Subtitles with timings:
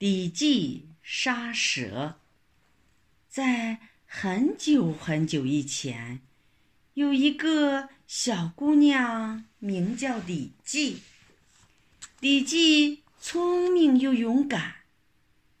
[0.00, 2.20] 李记杀蛇。
[3.28, 6.22] 在很久很久以前，
[6.94, 11.02] 有一个小姑娘，名叫李记。
[12.20, 14.76] 李记聪明又勇敢，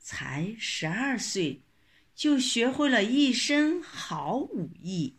[0.00, 1.60] 才十二岁，
[2.14, 5.16] 就学会了一身好武艺。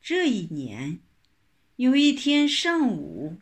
[0.00, 1.00] 这一年，
[1.76, 3.36] 有一天上午。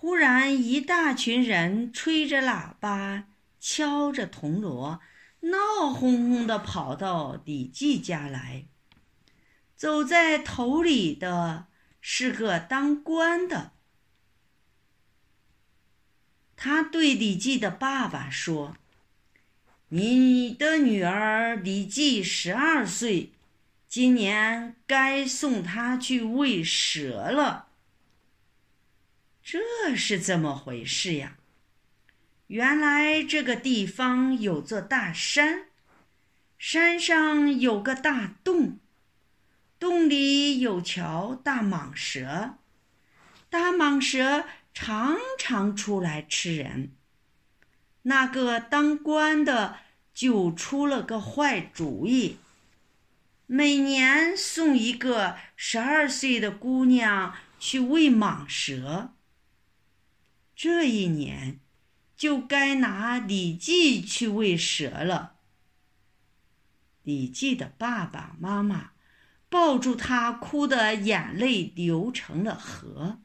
[0.00, 3.24] 忽然，一大群人吹着喇叭，
[3.58, 5.00] 敲着铜锣，
[5.40, 8.66] 闹哄哄的跑到李记家来。
[9.74, 11.66] 走在头里的
[12.00, 13.72] 是个当官的，
[16.54, 18.76] 他对李记的爸爸说
[19.90, 23.32] ：“你的女儿李记十二岁，
[23.88, 27.64] 今年该送她去喂蛇了。”
[29.50, 31.38] 这是怎么回事呀？
[32.48, 35.68] 原来这个地方有座大山，
[36.58, 38.78] 山上有个大洞，
[39.78, 42.56] 洞里有条大蟒蛇，
[43.48, 46.92] 大蟒蛇常常出来吃人。
[48.02, 49.78] 那个当官的
[50.12, 52.36] 就出了个坏主意，
[53.46, 59.14] 每年送一个十二岁的姑娘去喂蟒蛇。
[60.60, 61.60] 这一年，
[62.16, 65.36] 就该拿李记去喂蛇了。
[67.04, 68.90] 李记的爸爸妈妈
[69.48, 73.20] 抱住他，哭得眼泪流成了河。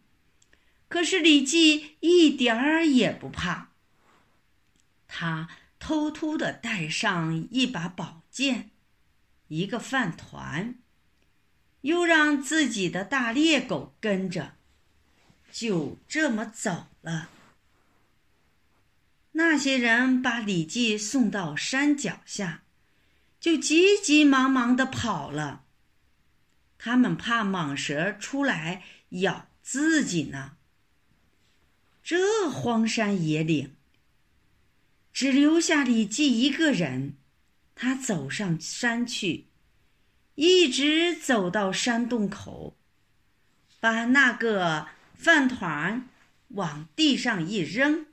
[0.87, 3.71] 可是李记一点儿也不怕，
[5.07, 8.69] 他偷偷的带上一把宝剑，
[9.47, 10.75] 一个饭团，
[11.81, 14.53] 又让自己的大猎狗跟着。
[15.51, 17.29] 就这么走了。
[19.33, 22.63] 那些人把李记送到山脚下，
[23.39, 25.65] 就急急忙忙的跑了。
[26.77, 30.57] 他们怕蟒蛇出来咬自己呢。
[32.03, 33.75] 这荒山野岭，
[35.11, 37.17] 只留下李记一个人。
[37.75, 39.47] 他走上山去，
[40.35, 42.77] 一直走到山洞口，
[43.79, 44.87] 把那个。
[45.15, 46.09] 饭团
[46.53, 48.07] 往地上一扔，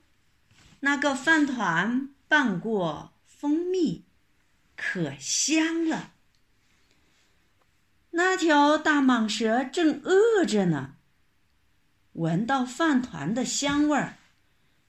[0.81, 4.05] 那个饭团拌过蜂蜜，
[4.75, 6.13] 可香了。
[8.11, 10.95] 那条大蟒蛇正饿着呢，
[12.13, 14.17] 闻到饭团的香味儿，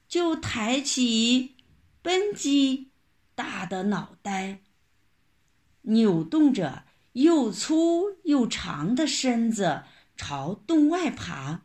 [0.07, 1.55] 就抬起
[2.01, 2.91] 笨鸡
[3.35, 4.59] 大的脑袋，
[5.83, 9.83] 扭动着又粗又长的身子
[10.17, 11.61] 朝洞外爬。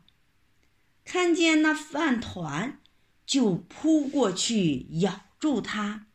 [1.11, 2.79] 看见那饭团，
[3.25, 6.05] 就扑过去咬住它，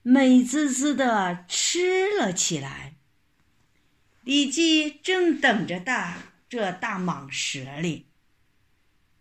[0.00, 2.96] 美滋滋的吃了起来。
[4.22, 8.06] 李记正等着大这大蟒蛇哩，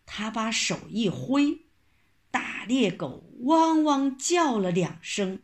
[0.06, 1.66] 他把手一挥，
[2.31, 5.41] 大猎狗汪汪叫了两声，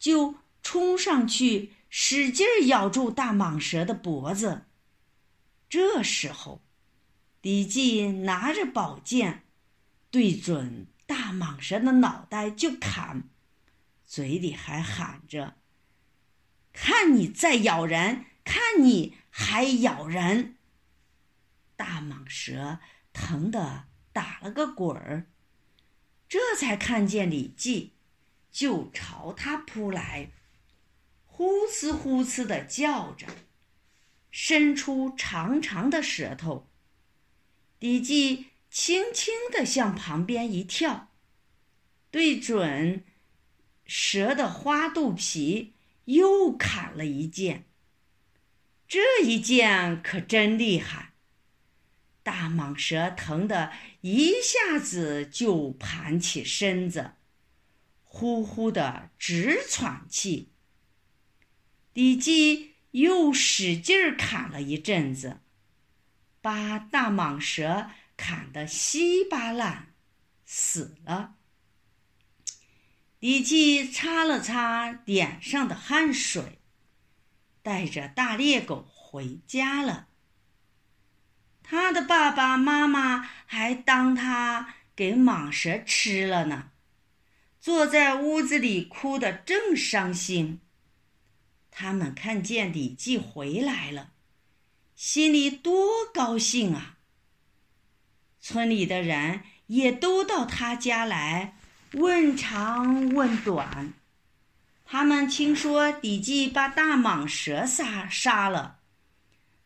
[0.00, 0.34] 就
[0.64, 4.62] 冲上去使劲咬住大蟒蛇的脖子。
[5.68, 6.60] 这时候。
[7.42, 9.44] 李记拿着宝剑，
[10.10, 13.30] 对准大蟒蛇的脑袋就砍，
[14.04, 15.56] 嘴里还喊着
[16.74, 20.56] ：“看你再咬人，看你还咬人！”
[21.76, 22.78] 大蟒蛇
[23.14, 25.26] 疼得打了个滚儿，
[26.28, 27.94] 这才看见李记，
[28.50, 30.30] 就朝他扑来，
[31.24, 33.26] 呼哧呼哧的叫着，
[34.30, 36.69] 伸出长长的舌头。
[37.80, 41.10] 李记轻轻地向旁边一跳，
[42.10, 43.02] 对准
[43.86, 45.72] 蛇的花肚皮
[46.04, 47.64] 又砍了一剑。
[48.86, 51.14] 这一剑可真厉害，
[52.22, 57.12] 大蟒蛇疼得一下子就盘起身子，
[58.04, 60.50] 呼呼的直喘气。
[61.94, 65.40] 李记又使劲儿砍了一阵子。
[66.40, 69.94] 把大蟒蛇砍得稀巴烂，
[70.44, 71.34] 死了。
[73.18, 76.58] 李记擦了擦脸上的汗水，
[77.62, 80.08] 带着大猎狗回家了。
[81.62, 86.70] 他的爸爸妈妈还当他给蟒蛇吃了呢，
[87.60, 90.60] 坐在屋子里哭得正伤心。
[91.70, 94.12] 他们看见李记回来了。
[95.02, 96.98] 心里多高兴啊！
[98.38, 101.56] 村里的人也都到他家来
[101.94, 103.94] 问长问短。
[104.84, 108.80] 他们听说李记把大蟒蛇杀杀了，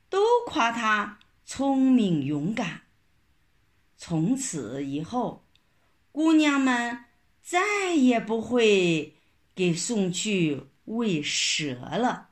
[0.09, 2.83] 都夸他聪明勇敢。
[3.97, 5.45] 从此以后，
[6.13, 7.07] 姑娘们
[7.43, 9.17] 再也不会
[9.53, 12.29] 给送去喂蛇了。